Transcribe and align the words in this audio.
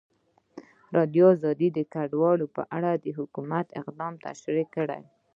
ازادي 0.03 0.91
راډیو 0.97 1.27
د 1.77 1.79
کډوال 1.93 2.39
په 2.55 2.61
اړه 2.77 2.91
د 3.03 3.05
حکومت 3.17 3.65
اقدامات 3.81 4.21
تشریح 4.27 4.67
کړي. 4.75 5.01